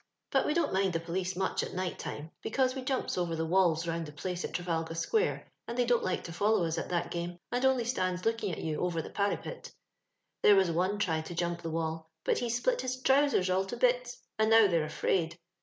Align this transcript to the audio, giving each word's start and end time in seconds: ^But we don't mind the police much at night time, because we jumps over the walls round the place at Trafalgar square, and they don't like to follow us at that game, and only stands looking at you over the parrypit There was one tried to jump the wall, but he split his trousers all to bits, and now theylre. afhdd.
^But 0.31 0.47
we 0.47 0.55
don't 0.55 0.73
mind 0.73 0.93
the 0.93 0.99
police 0.99 1.35
much 1.35 1.61
at 1.61 1.75
night 1.75 1.99
time, 1.99 2.31
because 2.41 2.73
we 2.73 2.81
jumps 2.81 3.19
over 3.19 3.35
the 3.35 3.45
walls 3.45 3.87
round 3.87 4.07
the 4.07 4.11
place 4.11 4.43
at 4.43 4.51
Trafalgar 4.51 4.95
square, 4.95 5.47
and 5.67 5.77
they 5.77 5.85
don't 5.85 6.03
like 6.03 6.23
to 6.23 6.33
follow 6.33 6.65
us 6.65 6.79
at 6.79 6.89
that 6.89 7.11
game, 7.11 7.37
and 7.51 7.63
only 7.63 7.83
stands 7.85 8.25
looking 8.25 8.51
at 8.51 8.63
you 8.63 8.79
over 8.81 8.99
the 9.03 9.11
parrypit 9.11 9.71
There 10.41 10.55
was 10.55 10.71
one 10.71 10.97
tried 10.97 11.27
to 11.27 11.35
jump 11.35 11.61
the 11.61 11.69
wall, 11.69 12.09
but 12.25 12.39
he 12.39 12.49
split 12.49 12.81
his 12.81 12.99
trousers 12.99 13.47
all 13.51 13.65
to 13.65 13.77
bits, 13.77 14.17
and 14.39 14.49
now 14.49 14.65
theylre. 14.67 14.87
afhdd. 14.87 15.37